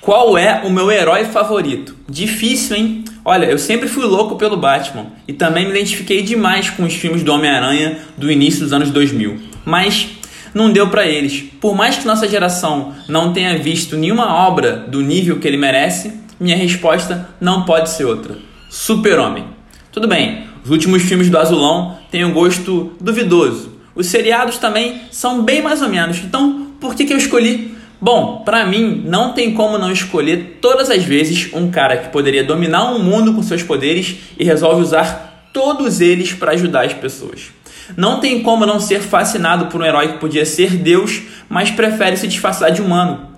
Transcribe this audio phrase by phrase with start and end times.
[0.00, 1.94] Qual é o meu herói favorito?
[2.08, 3.04] Difícil, hein?
[3.22, 7.22] Olha, eu sempre fui louco pelo Batman e também me identifiquei demais com os filmes
[7.22, 9.38] do Homem-Aranha do início dos anos 2000.
[9.62, 10.08] Mas
[10.54, 11.44] não deu para eles.
[11.60, 16.14] Por mais que nossa geração não tenha visto nenhuma obra do nível que ele merece,
[16.40, 18.38] minha resposta não pode ser outra:
[18.70, 19.44] Super-Homem.
[19.92, 23.78] Tudo bem, os últimos filmes do Azulão têm um gosto duvidoso.
[23.94, 26.18] Os seriados também são bem mais ou menos.
[26.24, 30.88] Então, por que, que eu escolhi Bom, para mim, não tem como não escolher todas
[30.88, 35.50] as vezes um cara que poderia dominar um mundo com seus poderes e resolve usar
[35.52, 37.50] todos eles para ajudar as pessoas.
[37.96, 42.16] Não tem como não ser fascinado por um herói que podia ser Deus, mas prefere
[42.16, 43.28] se disfarçar de humano.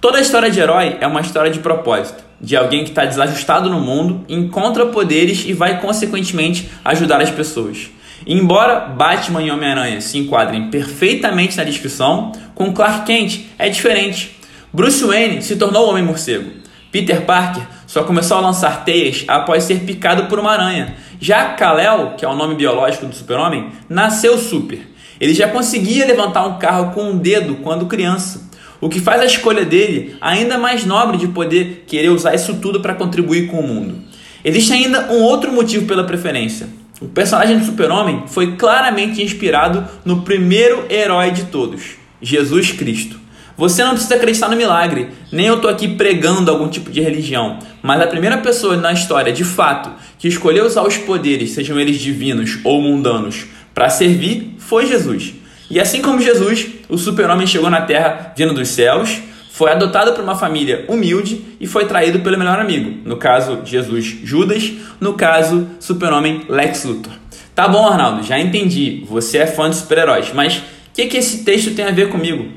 [0.00, 3.68] Toda a história de herói é uma história de propósito, de alguém que está desajustado
[3.68, 7.90] no mundo, encontra poderes e vai consequentemente ajudar as pessoas.
[8.26, 14.36] Embora Batman e Homem-Aranha se enquadrem perfeitamente na descrição, com Clark Kent é diferente.
[14.72, 16.50] Bruce Wayne se tornou Homem-Morcego.
[16.92, 20.94] Peter Parker só começou a lançar teias após ser picado por uma aranha.
[21.20, 24.80] Já Kal-El, que é o nome biológico do super-homem, nasceu super.
[25.20, 28.48] Ele já conseguia levantar um carro com um dedo quando criança.
[28.80, 32.80] O que faz a escolha dele ainda mais nobre de poder querer usar isso tudo
[32.80, 33.98] para contribuir com o mundo.
[34.44, 36.79] Existe ainda um outro motivo pela preferência.
[37.00, 43.18] O personagem do Super-Homem foi claramente inspirado no primeiro herói de todos, Jesus Cristo.
[43.56, 47.58] Você não precisa acreditar no milagre, nem eu estou aqui pregando algum tipo de religião,
[47.82, 51.98] mas a primeira pessoa na história, de fato, que escolheu usar os poderes, sejam eles
[51.98, 55.32] divinos ou mundanos, para servir foi Jesus.
[55.70, 59.20] E assim como Jesus, o Super-Homem chegou na Terra vindo dos céus,
[59.60, 63.02] foi adotado por uma família humilde e foi traído pelo melhor amigo.
[63.04, 67.12] No caso, Jesus Judas, no caso, super-homem Lex Luthor.
[67.54, 69.04] Tá bom, Arnaldo, já entendi.
[69.10, 70.62] Você é fã de super-heróis, mas o
[70.94, 72.48] que, que esse texto tem a ver comigo?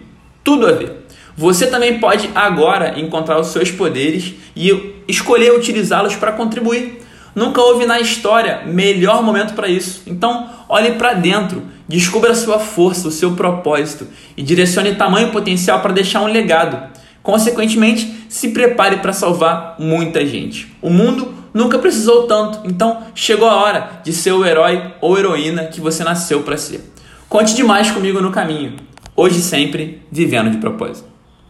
[0.45, 1.05] Tudo a ver.
[1.35, 4.71] Você também pode agora encontrar os seus poderes e
[5.05, 7.02] escolher utilizá-los para contribuir.
[7.35, 10.03] Nunca houve na história melhor momento para isso.
[10.05, 14.07] Então, olhe para dentro, descubra a sua força, o seu propósito
[14.37, 16.91] e direcione tamanho potencial para deixar um legado.
[17.23, 20.75] Consequentemente, se prepare para salvar muita gente.
[20.81, 25.65] O mundo nunca precisou tanto, então chegou a hora de ser o herói ou heroína
[25.65, 26.91] que você nasceu para ser.
[27.29, 28.75] Conte demais comigo no caminho.
[29.15, 31.12] Hoje sempre vivendo de propósito.